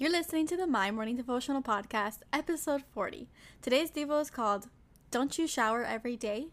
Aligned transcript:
You're 0.00 0.12
listening 0.12 0.46
to 0.46 0.56
the 0.56 0.68
My 0.68 0.92
Morning 0.92 1.16
Devotional 1.16 1.60
Podcast, 1.60 2.18
episode 2.32 2.84
40. 2.94 3.28
Today's 3.60 3.90
Devo 3.90 4.20
is 4.20 4.30
called 4.30 4.68
Don't 5.10 5.36
You 5.36 5.48
Shower 5.48 5.82
Every 5.82 6.14
Day? 6.14 6.50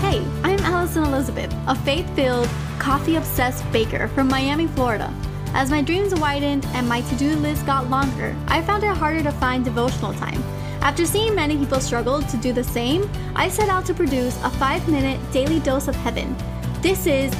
Hey, 0.00 0.24
I'm 0.44 0.60
Alison 0.60 1.02
Elizabeth, 1.02 1.52
a 1.66 1.74
faith 1.74 2.08
filled, 2.14 2.48
coffee 2.78 3.16
obsessed 3.16 3.68
baker 3.72 4.06
from 4.06 4.28
Miami, 4.28 4.68
Florida. 4.68 5.12
As 5.46 5.68
my 5.68 5.82
dreams 5.82 6.14
widened 6.14 6.64
and 6.66 6.88
my 6.88 7.00
to 7.00 7.16
do 7.16 7.34
list 7.34 7.66
got 7.66 7.90
longer, 7.90 8.32
I 8.46 8.62
found 8.62 8.84
it 8.84 8.96
harder 8.96 9.24
to 9.24 9.32
find 9.32 9.64
devotional 9.64 10.12
time. 10.12 10.40
After 10.80 11.06
seeing 11.06 11.34
many 11.34 11.56
people 11.56 11.80
struggle 11.80 12.22
to 12.22 12.36
do 12.36 12.52
the 12.52 12.62
same, 12.62 13.10
I 13.34 13.48
set 13.48 13.68
out 13.68 13.84
to 13.86 13.94
produce 13.94 14.40
a 14.44 14.50
five 14.50 14.86
minute 14.86 15.18
daily 15.32 15.58
dose 15.58 15.88
of 15.88 15.96
heaven. 15.96 16.36
This 16.82 17.08
is 17.08 17.34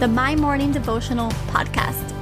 the 0.00 0.08
My 0.08 0.34
Morning 0.34 0.72
Devotional 0.72 1.30
Podcast. 1.52 2.17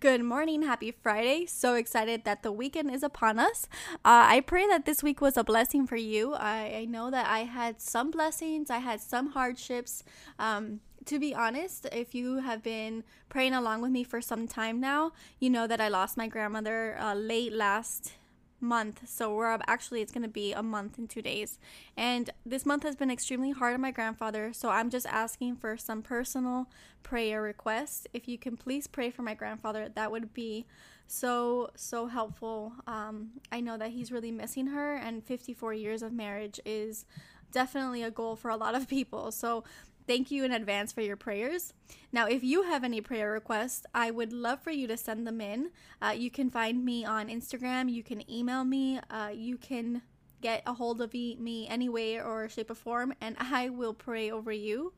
Good 0.00 0.24
morning. 0.24 0.62
Happy 0.62 0.92
Friday. 0.92 1.44
So 1.44 1.74
excited 1.74 2.24
that 2.24 2.42
the 2.42 2.50
weekend 2.50 2.90
is 2.90 3.02
upon 3.02 3.38
us. 3.38 3.68
Uh, 3.96 4.32
I 4.32 4.40
pray 4.40 4.66
that 4.66 4.86
this 4.86 5.02
week 5.02 5.20
was 5.20 5.36
a 5.36 5.44
blessing 5.44 5.86
for 5.86 5.96
you. 5.96 6.32
I, 6.32 6.74
I 6.74 6.84
know 6.86 7.10
that 7.10 7.26
I 7.26 7.40
had 7.40 7.82
some 7.82 8.10
blessings, 8.10 8.70
I 8.70 8.78
had 8.78 9.02
some 9.02 9.32
hardships. 9.32 10.02
Um, 10.38 10.80
to 11.04 11.18
be 11.18 11.34
honest, 11.34 11.86
if 11.92 12.14
you 12.14 12.36
have 12.36 12.62
been 12.62 13.04
praying 13.28 13.52
along 13.52 13.82
with 13.82 13.90
me 13.90 14.02
for 14.02 14.22
some 14.22 14.48
time 14.48 14.80
now, 14.80 15.12
you 15.38 15.50
know 15.50 15.66
that 15.66 15.82
I 15.82 15.88
lost 15.88 16.16
my 16.16 16.28
grandmother 16.28 16.96
uh, 16.98 17.12
late 17.12 17.52
last 17.52 18.12
month. 18.60 19.08
So 19.08 19.34
we're 19.34 19.58
actually 19.66 20.00
it's 20.00 20.12
going 20.12 20.22
to 20.22 20.28
be 20.28 20.52
a 20.52 20.62
month 20.62 20.98
and 20.98 21.08
2 21.08 21.22
days. 21.22 21.58
And 21.96 22.30
this 22.44 22.66
month 22.66 22.82
has 22.82 22.96
been 22.96 23.10
extremely 23.10 23.50
hard 23.50 23.74
on 23.74 23.80
my 23.80 23.90
grandfather, 23.90 24.52
so 24.52 24.70
I'm 24.70 24.90
just 24.90 25.06
asking 25.06 25.56
for 25.56 25.76
some 25.76 26.02
personal 26.02 26.68
prayer 27.02 27.42
requests. 27.42 28.06
If 28.12 28.28
you 28.28 28.38
can 28.38 28.56
please 28.56 28.86
pray 28.86 29.10
for 29.10 29.22
my 29.22 29.34
grandfather, 29.34 29.88
that 29.94 30.10
would 30.10 30.34
be 30.34 30.66
so 31.06 31.70
so 31.74 32.06
helpful. 32.06 32.72
Um, 32.86 33.30
I 33.50 33.60
know 33.60 33.76
that 33.76 33.90
he's 33.90 34.12
really 34.12 34.30
missing 34.30 34.68
her 34.68 34.94
and 34.94 35.24
54 35.24 35.74
years 35.74 36.02
of 36.02 36.12
marriage 36.12 36.60
is 36.64 37.04
definitely 37.52 38.02
a 38.02 38.10
goal 38.10 38.36
for 38.36 38.50
a 38.50 38.56
lot 38.56 38.74
of 38.74 38.88
people. 38.88 39.32
So 39.32 39.64
Thank 40.06 40.30
you 40.30 40.44
in 40.44 40.52
advance 40.52 40.92
for 40.92 41.02
your 41.02 41.16
prayers. 41.16 41.72
Now, 42.12 42.26
if 42.26 42.42
you 42.42 42.62
have 42.62 42.82
any 42.82 43.00
prayer 43.00 43.32
requests, 43.32 43.86
I 43.94 44.10
would 44.10 44.32
love 44.32 44.62
for 44.62 44.70
you 44.70 44.86
to 44.88 44.96
send 44.96 45.26
them 45.26 45.40
in. 45.40 45.70
Uh, 46.02 46.14
you 46.16 46.30
can 46.30 46.50
find 46.50 46.84
me 46.84 47.04
on 47.04 47.28
Instagram, 47.28 47.92
you 47.92 48.02
can 48.02 48.28
email 48.30 48.64
me, 48.64 49.00
uh, 49.10 49.30
you 49.32 49.56
can 49.56 50.02
get 50.40 50.62
a 50.66 50.72
hold 50.72 51.00
of 51.00 51.12
me 51.12 51.66
any 51.68 51.88
way 51.88 52.20
or 52.20 52.48
shape 52.48 52.70
or 52.70 52.74
form, 52.74 53.14
and 53.20 53.36
I 53.40 53.68
will 53.68 53.94
pray 53.94 54.30
over 54.30 54.52
you. 54.52 54.92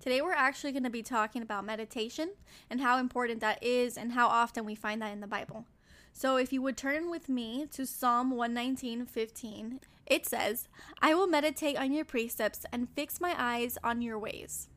Today, 0.00 0.22
we're 0.22 0.32
actually 0.32 0.72
going 0.72 0.84
to 0.84 0.90
be 0.90 1.02
talking 1.02 1.42
about 1.42 1.66
meditation 1.66 2.30
and 2.70 2.80
how 2.80 2.98
important 2.98 3.40
that 3.40 3.62
is 3.62 3.98
and 3.98 4.12
how 4.12 4.28
often 4.28 4.64
we 4.64 4.74
find 4.74 5.02
that 5.02 5.12
in 5.12 5.20
the 5.20 5.26
Bible. 5.26 5.66
So, 6.14 6.36
if 6.36 6.52
you 6.52 6.62
would 6.62 6.78
turn 6.78 7.10
with 7.10 7.28
me 7.28 7.66
to 7.72 7.84
Psalm 7.84 8.30
119 8.30 9.04
15, 9.04 9.80
it 10.10 10.26
says, 10.26 10.68
I 11.00 11.14
will 11.14 11.28
meditate 11.28 11.78
on 11.78 11.92
your 11.92 12.04
precepts 12.04 12.66
and 12.72 12.88
fix 12.90 13.20
my 13.20 13.34
eyes 13.38 13.78
on 13.82 14.02
your 14.02 14.18
ways. 14.18 14.68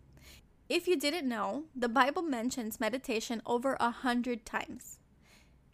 If 0.70 0.88
you 0.88 0.96
didn't 0.96 1.28
know, 1.28 1.66
the 1.76 1.90
Bible 1.90 2.22
mentions 2.22 2.80
meditation 2.80 3.42
over 3.46 3.76
a 3.80 3.90
hundred 3.90 4.46
times. 4.46 5.00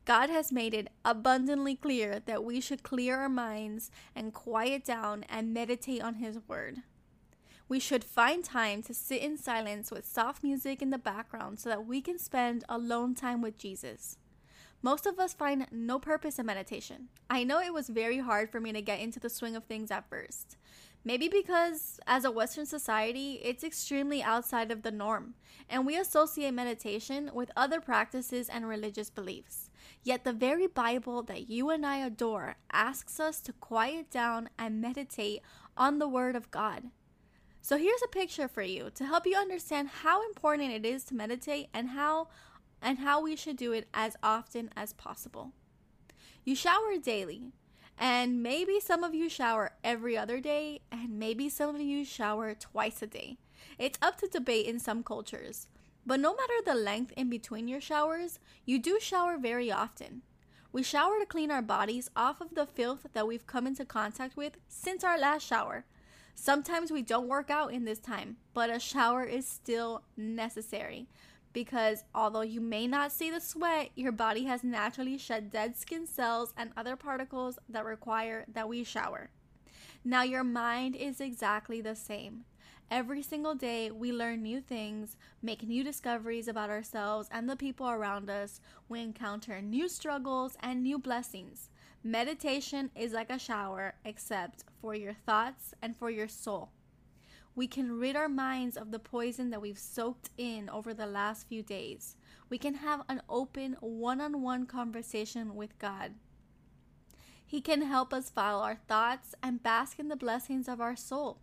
God 0.05 0.29
has 0.29 0.51
made 0.51 0.73
it 0.73 0.87
abundantly 1.05 1.75
clear 1.75 2.21
that 2.25 2.43
we 2.43 2.61
should 2.61 2.81
clear 2.81 3.17
our 3.17 3.29
minds 3.29 3.91
and 4.15 4.33
quiet 4.33 4.83
down 4.85 5.25
and 5.29 5.53
meditate 5.53 6.01
on 6.01 6.15
His 6.15 6.39
Word. 6.47 6.77
We 7.67 7.79
should 7.79 8.03
find 8.03 8.43
time 8.43 8.81
to 8.83 8.93
sit 8.93 9.21
in 9.21 9.37
silence 9.37 9.91
with 9.91 10.07
soft 10.07 10.41
music 10.41 10.81
in 10.81 10.89
the 10.89 10.97
background 10.97 11.59
so 11.59 11.69
that 11.69 11.85
we 11.85 12.01
can 12.01 12.17
spend 12.17 12.63
alone 12.67 13.13
time 13.13 13.41
with 13.41 13.59
Jesus. 13.59 14.17
Most 14.81 15.05
of 15.05 15.19
us 15.19 15.33
find 15.33 15.67
no 15.71 15.99
purpose 15.99 16.39
in 16.39 16.45
meditation. 16.45 17.09
I 17.29 17.43
know 17.43 17.59
it 17.59 17.73
was 17.73 17.89
very 17.89 18.19
hard 18.19 18.49
for 18.49 18.61
me 18.61 18.71
to 18.71 18.81
get 18.81 19.01
into 19.01 19.19
the 19.19 19.29
swing 19.29 19.55
of 19.55 19.65
things 19.65 19.91
at 19.91 20.09
first. 20.09 20.55
Maybe 21.03 21.27
because, 21.27 21.99
as 22.07 22.23
a 22.23 22.31
Western 22.31 22.65
society, 22.65 23.39
it's 23.43 23.63
extremely 23.63 24.21
outside 24.21 24.69
of 24.69 24.81
the 24.81 24.91
norm, 24.91 25.35
and 25.69 25.85
we 25.85 25.97
associate 25.97 26.53
meditation 26.53 27.31
with 27.33 27.51
other 27.55 27.79
practices 27.79 28.49
and 28.49 28.67
religious 28.67 29.09
beliefs. 29.09 29.69
Yet, 30.03 30.23
the 30.23 30.33
very 30.33 30.67
Bible 30.67 31.23
that 31.23 31.49
you 31.49 31.69
and 31.69 31.85
I 31.85 31.97
adore 31.97 32.55
asks 32.71 33.19
us 33.19 33.39
to 33.41 33.53
quiet 33.53 34.09
down 34.11 34.49
and 34.57 34.81
meditate 34.81 35.41
on 35.77 35.99
the 35.99 36.07
Word 36.07 36.35
of 36.35 36.51
God. 36.51 36.83
So, 37.61 37.77
here's 37.77 38.03
a 38.03 38.09
picture 38.09 38.47
for 38.47 38.61
you 38.61 38.89
to 38.95 39.05
help 39.05 39.25
you 39.25 39.37
understand 39.37 39.89
how 40.03 40.25
important 40.25 40.71
it 40.71 40.85
is 40.85 41.05
to 41.05 41.15
meditate 41.15 41.67
and 41.73 41.89
how 41.89 42.27
and 42.81 42.99
how 42.99 43.21
we 43.21 43.35
should 43.35 43.57
do 43.57 43.71
it 43.71 43.87
as 43.93 44.15
often 44.23 44.69
as 44.75 44.93
possible. 44.93 45.51
You 46.43 46.55
shower 46.55 46.97
daily, 47.01 47.51
and 47.97 48.41
maybe 48.41 48.79
some 48.79 49.03
of 49.03 49.13
you 49.13 49.29
shower 49.29 49.73
every 49.83 50.17
other 50.17 50.39
day, 50.39 50.81
and 50.91 51.19
maybe 51.19 51.49
some 51.49 51.75
of 51.75 51.81
you 51.81 52.05
shower 52.05 52.55
twice 52.55 53.01
a 53.01 53.07
day. 53.07 53.37
It's 53.77 53.99
up 54.01 54.17
to 54.19 54.27
debate 54.27 54.65
in 54.65 54.79
some 54.79 55.03
cultures, 55.03 55.67
but 56.05 56.19
no 56.19 56.33
matter 56.33 56.53
the 56.65 56.75
length 56.75 57.13
in 57.17 57.29
between 57.29 57.67
your 57.67 57.81
showers, 57.81 58.39
you 58.65 58.79
do 58.79 58.99
shower 58.99 59.37
very 59.37 59.71
often. 59.71 60.21
We 60.71 60.83
shower 60.83 61.19
to 61.19 61.25
clean 61.25 61.51
our 61.51 61.61
bodies 61.61 62.09
off 62.15 62.41
of 62.41 62.55
the 62.55 62.65
filth 62.65 63.07
that 63.13 63.27
we've 63.27 63.47
come 63.47 63.67
into 63.67 63.85
contact 63.85 64.37
with 64.37 64.57
since 64.67 65.03
our 65.03 65.19
last 65.19 65.45
shower. 65.45 65.85
Sometimes 66.35 66.91
we 66.91 67.01
don't 67.01 67.27
work 67.27 67.49
out 67.49 67.73
in 67.73 67.83
this 67.83 67.99
time, 67.99 68.37
but 68.53 68.69
a 68.69 68.79
shower 68.79 69.23
is 69.23 69.45
still 69.47 70.03
necessary 70.15 71.07
because 71.53 72.03
although 72.13 72.41
you 72.41 72.61
may 72.61 72.87
not 72.87 73.11
see 73.11 73.29
the 73.31 73.41
sweat, 73.41 73.89
your 73.95 74.11
body 74.11 74.45
has 74.45 74.63
naturally 74.63 75.17
shed 75.17 75.51
dead 75.51 75.75
skin 75.77 76.05
cells 76.05 76.53
and 76.57 76.71
other 76.77 76.95
particles 76.95 77.57
that 77.67 77.85
require 77.85 78.45
that 78.51 78.69
we 78.69 78.83
shower. 78.83 79.29
Now, 80.03 80.23
your 80.23 80.43
mind 80.43 80.95
is 80.95 81.19
exactly 81.19 81.81
the 81.81 81.95
same. 81.95 82.45
Every 82.91 83.21
single 83.21 83.53
day, 83.53 83.91
we 83.91 84.11
learn 84.11 84.41
new 84.41 84.61
things, 84.61 85.15
make 85.41 85.67
new 85.67 85.83
discoveries 85.83 86.47
about 86.47 86.69
ourselves 86.69 87.27
and 87.31 87.47
the 87.47 87.55
people 87.55 87.89
around 87.89 88.29
us. 88.29 88.61
We 88.87 89.01
encounter 89.01 89.61
new 89.61 89.87
struggles 89.87 90.57
and 90.61 90.81
new 90.81 90.97
blessings. 90.97 91.69
Meditation 92.03 92.89
is 92.95 93.11
like 93.13 93.29
a 93.29 93.37
shower, 93.37 93.93
except 94.05 94.63
for 94.81 94.95
your 94.95 95.13
thoughts 95.13 95.73
and 95.81 95.95
for 95.95 96.09
your 96.09 96.27
soul 96.27 96.69
we 97.55 97.67
can 97.67 97.99
rid 97.99 98.15
our 98.15 98.29
minds 98.29 98.77
of 98.77 98.91
the 98.91 98.99
poison 98.99 99.49
that 99.49 99.61
we've 99.61 99.79
soaked 99.79 100.29
in 100.37 100.69
over 100.69 100.93
the 100.93 101.05
last 101.05 101.47
few 101.47 101.61
days. 101.61 102.15
We 102.49 102.57
can 102.57 102.75
have 102.75 103.01
an 103.09 103.21
open, 103.27 103.75
one 103.81 104.21
on 104.21 104.41
one 104.41 104.65
conversation 104.65 105.55
with 105.55 105.77
God. 105.79 106.13
He 107.45 107.61
can 107.61 107.81
help 107.81 108.13
us 108.13 108.29
follow 108.29 108.63
our 108.63 108.79
thoughts 108.87 109.33
and 109.41 109.63
bask 109.63 109.99
in 109.99 110.07
the 110.07 110.15
blessings 110.15 110.67
of 110.67 110.79
our 110.79 110.95
soul. 110.95 111.39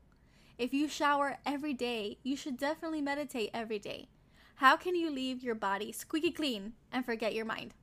If 0.56 0.72
you 0.72 0.89
shower 0.89 1.39
every 1.45 1.75
day, 1.75 2.19
you 2.22 2.37
should 2.37 2.56
definitely 2.56 3.03
meditate 3.03 3.50
every 3.53 3.78
day. 3.78 4.09
How 4.56 4.77
can 4.77 4.95
you 4.95 5.11
leave 5.11 5.43
your 5.43 5.55
body 5.55 5.93
squeaky 5.93 6.31
clean 6.31 6.72
and 6.91 7.05
forget 7.05 7.34
your 7.34 7.45
mind? 7.45 7.75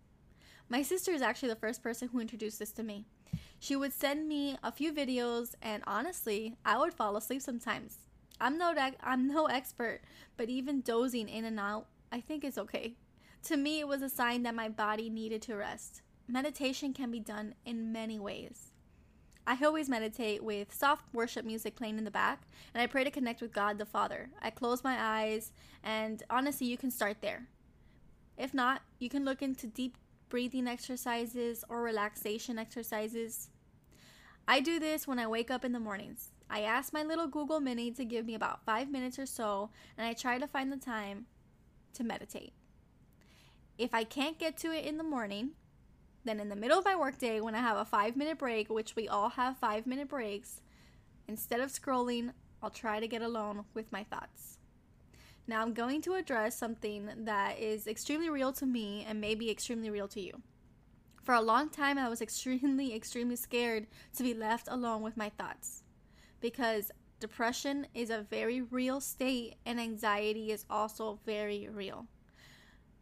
My 0.69 0.81
sister 0.81 1.11
is 1.11 1.21
actually 1.21 1.49
the 1.49 1.55
first 1.55 1.83
person 1.83 2.07
who 2.07 2.19
introduced 2.19 2.57
this 2.57 2.71
to 2.71 2.83
me. 2.83 3.05
She 3.59 3.75
would 3.75 3.93
send 3.93 4.27
me 4.27 4.57
a 4.63 4.71
few 4.71 4.91
videos, 4.91 5.53
and 5.61 5.83
honestly, 5.85 6.55
I 6.65 6.77
would 6.77 6.93
fall 6.93 7.15
asleep 7.15 7.41
sometimes. 7.41 7.97
I'm 8.43 8.57
no 8.57 8.75
I'm 9.01 9.25
no 9.25 9.45
expert, 9.45 10.01
but 10.35 10.49
even 10.49 10.81
dozing 10.81 11.29
in 11.29 11.45
and 11.45 11.57
out, 11.57 11.87
I 12.11 12.19
think 12.19 12.43
it's 12.43 12.57
okay. 12.57 12.95
To 13.43 13.55
me, 13.55 13.79
it 13.79 13.87
was 13.87 14.01
a 14.01 14.09
sign 14.09 14.43
that 14.43 14.53
my 14.53 14.67
body 14.67 15.09
needed 15.09 15.41
to 15.43 15.55
rest. 15.55 16.01
Meditation 16.27 16.91
can 16.91 17.09
be 17.09 17.21
done 17.21 17.55
in 17.65 17.93
many 17.93 18.19
ways. 18.19 18.71
I 19.47 19.57
always 19.63 19.87
meditate 19.87 20.43
with 20.43 20.73
soft 20.73 21.05
worship 21.13 21.45
music 21.45 21.77
playing 21.77 21.97
in 21.97 22.03
the 22.03 22.11
back, 22.11 22.41
and 22.73 22.81
I 22.81 22.87
pray 22.87 23.05
to 23.05 23.11
connect 23.11 23.41
with 23.41 23.53
God 23.53 23.77
the 23.77 23.85
Father. 23.85 24.29
I 24.41 24.49
close 24.49 24.83
my 24.83 24.97
eyes, 24.99 25.53
and 25.81 26.21
honestly, 26.29 26.67
you 26.67 26.77
can 26.77 26.91
start 26.91 27.21
there. 27.21 27.47
If 28.37 28.53
not, 28.53 28.81
you 28.99 29.07
can 29.07 29.23
look 29.23 29.41
into 29.41 29.67
deep 29.67 29.97
breathing 30.27 30.67
exercises 30.67 31.63
or 31.69 31.81
relaxation 31.81 32.59
exercises. 32.59 33.51
I 34.49 34.59
do 34.59 34.79
this 34.81 35.07
when 35.07 35.19
I 35.19 35.27
wake 35.27 35.49
up 35.49 35.63
in 35.63 35.71
the 35.71 35.79
mornings. 35.79 36.32
I 36.49 36.61
asked 36.61 36.93
my 36.93 37.03
little 37.03 37.27
Google 37.27 37.59
Mini 37.59 37.91
to 37.91 38.05
give 38.05 38.25
me 38.25 38.35
about 38.35 38.65
five 38.65 38.91
minutes 38.91 39.17
or 39.17 39.25
so, 39.25 39.69
and 39.97 40.05
I 40.05 40.13
try 40.13 40.37
to 40.37 40.47
find 40.47 40.71
the 40.71 40.77
time 40.77 41.25
to 41.93 42.03
meditate. 42.03 42.53
If 43.77 43.93
I 43.93 44.03
can't 44.03 44.37
get 44.37 44.57
to 44.57 44.71
it 44.71 44.85
in 44.85 44.97
the 44.97 45.03
morning, 45.03 45.51
then 46.25 46.39
in 46.39 46.49
the 46.49 46.55
middle 46.55 46.77
of 46.77 46.85
my 46.85 46.95
workday, 46.95 47.41
when 47.41 47.55
I 47.55 47.59
have 47.59 47.77
a 47.77 47.85
five 47.85 48.15
minute 48.15 48.37
break, 48.37 48.69
which 48.69 48.95
we 48.95 49.07
all 49.07 49.29
have 49.29 49.57
five 49.57 49.87
minute 49.87 50.07
breaks, 50.07 50.61
instead 51.27 51.59
of 51.59 51.71
scrolling, 51.71 52.33
I'll 52.61 52.69
try 52.69 52.99
to 52.99 53.07
get 53.07 53.21
alone 53.21 53.65
with 53.73 53.91
my 53.91 54.03
thoughts. 54.03 54.57
Now, 55.45 55.61
I'm 55.61 55.73
going 55.73 56.01
to 56.03 56.13
address 56.13 56.57
something 56.57 57.09
that 57.25 57.59
is 57.59 57.87
extremely 57.87 58.29
real 58.29 58.53
to 58.53 58.65
me 58.65 59.05
and 59.07 59.19
maybe 59.19 59.51
extremely 59.51 59.89
real 59.89 60.07
to 60.09 60.21
you. 60.21 60.41
For 61.21 61.33
a 61.33 61.41
long 61.41 61.69
time, 61.69 61.97
I 61.97 62.07
was 62.07 62.21
extremely, 62.21 62.93
extremely 62.95 63.35
scared 63.35 63.87
to 64.15 64.23
be 64.23 64.33
left 64.33 64.67
alone 64.69 65.01
with 65.01 65.17
my 65.17 65.29
thoughts. 65.29 65.83
Because 66.43 66.91
depression 67.21 67.87
is 67.93 68.09
a 68.09 68.27
very 68.29 68.59
real 68.59 68.99
state 68.99 69.55
and 69.65 69.79
anxiety 69.79 70.51
is 70.51 70.65
also 70.69 71.17
very 71.25 71.69
real. 71.71 72.05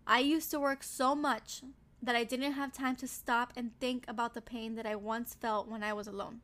I 0.05 0.19
used 0.19 0.51
to 0.51 0.59
work 0.59 0.83
so 0.83 1.15
much 1.15 1.63
that 2.03 2.15
I 2.15 2.23
didn't 2.23 2.51
have 2.51 2.71
time 2.71 2.95
to 2.97 3.07
stop 3.07 3.51
and 3.55 3.71
think 3.79 4.05
about 4.07 4.35
the 4.35 4.41
pain 4.41 4.75
that 4.75 4.85
I 4.85 4.95
once 4.95 5.33
felt 5.33 5.67
when 5.67 5.81
I 5.81 5.91
was 5.91 6.05
alone. 6.07 6.41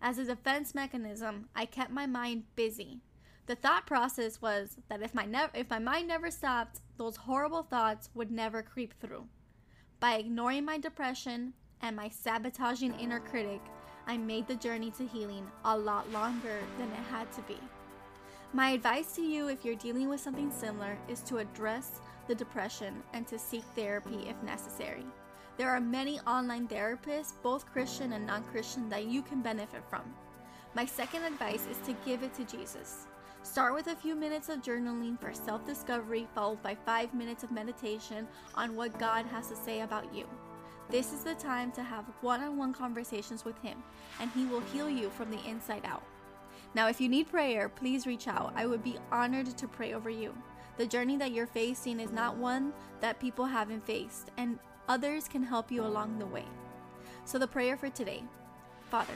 As 0.00 0.18
a 0.18 0.24
defense 0.24 0.74
mechanism, 0.74 1.48
I 1.54 1.64
kept 1.64 1.92
my 1.92 2.06
mind 2.06 2.42
busy. 2.56 3.02
The 3.46 3.54
thought 3.54 3.86
process 3.86 4.42
was 4.42 4.78
that 4.88 5.00
if 5.00 5.14
my 5.14 5.24
ne- 5.24 5.54
if 5.54 5.70
my 5.70 5.78
mind 5.78 6.08
never 6.08 6.30
stopped, 6.32 6.80
those 6.96 7.18
horrible 7.18 7.62
thoughts 7.62 8.10
would 8.14 8.32
never 8.32 8.62
creep 8.62 8.94
through. 9.00 9.28
By 10.00 10.16
ignoring 10.16 10.64
my 10.64 10.78
depression 10.78 11.52
and 11.80 11.94
my 11.94 12.08
sabotaging 12.08 12.98
inner 12.98 13.20
critic, 13.20 13.60
I 14.06 14.16
made 14.16 14.46
the 14.46 14.56
journey 14.56 14.90
to 14.92 15.06
healing 15.06 15.46
a 15.64 15.76
lot 15.76 16.10
longer 16.10 16.58
than 16.78 16.88
it 16.88 17.10
had 17.10 17.30
to 17.32 17.42
be. 17.42 17.58
My 18.52 18.70
advice 18.70 19.12
to 19.16 19.22
you 19.22 19.48
if 19.48 19.64
you're 19.64 19.74
dealing 19.76 20.08
with 20.08 20.20
something 20.20 20.50
similar 20.50 20.98
is 21.08 21.20
to 21.22 21.38
address 21.38 22.00
the 22.28 22.34
depression 22.34 23.02
and 23.12 23.26
to 23.28 23.38
seek 23.38 23.64
therapy 23.74 24.26
if 24.28 24.42
necessary. 24.42 25.04
There 25.56 25.70
are 25.70 25.80
many 25.80 26.18
online 26.20 26.66
therapists, 26.66 27.34
both 27.42 27.70
Christian 27.72 28.12
and 28.12 28.26
non 28.26 28.44
Christian, 28.44 28.88
that 28.88 29.06
you 29.06 29.22
can 29.22 29.42
benefit 29.42 29.82
from. 29.88 30.02
My 30.74 30.86
second 30.86 31.24
advice 31.24 31.66
is 31.70 31.78
to 31.86 31.96
give 32.06 32.22
it 32.22 32.34
to 32.34 32.44
Jesus. 32.44 33.06
Start 33.42 33.74
with 33.74 33.88
a 33.88 33.96
few 33.96 34.14
minutes 34.14 34.48
of 34.48 34.62
journaling 34.62 35.20
for 35.20 35.34
self 35.34 35.66
discovery, 35.66 36.26
followed 36.34 36.62
by 36.62 36.74
five 36.74 37.12
minutes 37.12 37.42
of 37.42 37.50
meditation 37.50 38.26
on 38.54 38.76
what 38.76 38.98
God 38.98 39.26
has 39.26 39.48
to 39.48 39.56
say 39.56 39.80
about 39.80 40.14
you. 40.14 40.26
This 40.92 41.14
is 41.14 41.24
the 41.24 41.34
time 41.34 41.72
to 41.72 41.82
have 41.82 42.04
one 42.20 42.42
on 42.42 42.58
one 42.58 42.74
conversations 42.74 43.46
with 43.46 43.58
Him, 43.62 43.82
and 44.20 44.30
He 44.32 44.44
will 44.44 44.60
heal 44.60 44.90
you 44.90 45.08
from 45.08 45.30
the 45.30 45.42
inside 45.48 45.86
out. 45.86 46.02
Now, 46.74 46.88
if 46.88 47.00
you 47.00 47.08
need 47.08 47.30
prayer, 47.30 47.70
please 47.70 48.06
reach 48.06 48.28
out. 48.28 48.52
I 48.54 48.66
would 48.66 48.84
be 48.84 48.98
honored 49.10 49.56
to 49.56 49.66
pray 49.66 49.94
over 49.94 50.10
you. 50.10 50.34
The 50.76 50.86
journey 50.86 51.16
that 51.16 51.32
you're 51.32 51.46
facing 51.46 51.98
is 51.98 52.12
not 52.12 52.36
one 52.36 52.74
that 53.00 53.20
people 53.20 53.46
haven't 53.46 53.86
faced, 53.86 54.32
and 54.36 54.58
others 54.86 55.28
can 55.28 55.42
help 55.42 55.72
you 55.72 55.82
along 55.82 56.18
the 56.18 56.26
way. 56.26 56.44
So, 57.24 57.38
the 57.38 57.48
prayer 57.48 57.78
for 57.78 57.88
today 57.88 58.22
Father, 58.90 59.14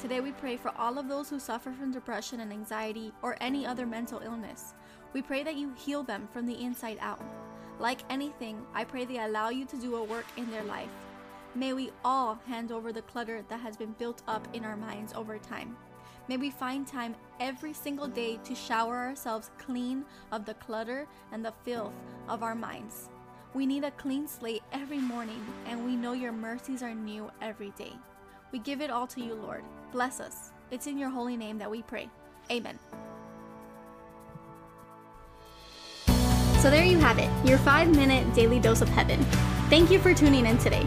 today 0.00 0.20
we 0.20 0.30
pray 0.30 0.56
for 0.56 0.70
all 0.78 1.00
of 1.00 1.08
those 1.08 1.28
who 1.28 1.40
suffer 1.40 1.72
from 1.72 1.90
depression 1.90 2.38
and 2.38 2.52
anxiety 2.52 3.12
or 3.22 3.36
any 3.40 3.66
other 3.66 3.86
mental 3.86 4.20
illness. 4.20 4.74
We 5.12 5.22
pray 5.22 5.42
that 5.42 5.56
you 5.56 5.74
heal 5.74 6.04
them 6.04 6.28
from 6.32 6.46
the 6.46 6.62
inside 6.62 6.98
out. 7.00 7.20
Like 7.80 8.02
anything, 8.08 8.64
I 8.72 8.84
pray 8.84 9.04
they 9.04 9.18
allow 9.18 9.48
you 9.48 9.64
to 9.64 9.76
do 9.76 9.96
a 9.96 10.04
work 10.04 10.26
in 10.36 10.48
their 10.52 10.62
life. 10.62 11.07
May 11.58 11.72
we 11.72 11.90
all 12.04 12.38
hand 12.46 12.70
over 12.70 12.92
the 12.92 13.02
clutter 13.02 13.44
that 13.48 13.58
has 13.58 13.76
been 13.76 13.90
built 13.98 14.22
up 14.28 14.46
in 14.52 14.64
our 14.64 14.76
minds 14.76 15.12
over 15.12 15.38
time. 15.38 15.76
May 16.28 16.36
we 16.36 16.50
find 16.50 16.86
time 16.86 17.16
every 17.40 17.72
single 17.72 18.06
day 18.06 18.38
to 18.44 18.54
shower 18.54 18.96
ourselves 18.96 19.50
clean 19.58 20.04
of 20.30 20.44
the 20.44 20.54
clutter 20.54 21.08
and 21.32 21.44
the 21.44 21.52
filth 21.64 21.94
of 22.28 22.44
our 22.44 22.54
minds. 22.54 23.08
We 23.54 23.66
need 23.66 23.82
a 23.82 23.90
clean 23.90 24.28
slate 24.28 24.62
every 24.70 25.00
morning, 25.00 25.44
and 25.66 25.84
we 25.84 25.96
know 25.96 26.12
your 26.12 26.30
mercies 26.30 26.80
are 26.80 26.94
new 26.94 27.28
every 27.42 27.70
day. 27.70 27.92
We 28.52 28.60
give 28.60 28.80
it 28.80 28.90
all 28.90 29.08
to 29.08 29.20
you, 29.20 29.34
Lord. 29.34 29.64
Bless 29.90 30.20
us. 30.20 30.52
It's 30.70 30.86
in 30.86 30.96
your 30.96 31.10
holy 31.10 31.36
name 31.36 31.58
that 31.58 31.68
we 31.68 31.82
pray. 31.82 32.08
Amen. 32.52 32.78
So 36.60 36.70
there 36.70 36.84
you 36.84 36.98
have 36.98 37.18
it, 37.18 37.30
your 37.44 37.58
five 37.58 37.88
minute 37.88 38.32
daily 38.32 38.60
dose 38.60 38.80
of 38.80 38.88
heaven. 38.90 39.20
Thank 39.68 39.90
you 39.90 39.98
for 39.98 40.14
tuning 40.14 40.46
in 40.46 40.56
today. 40.58 40.86